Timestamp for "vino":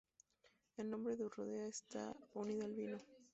2.73-2.97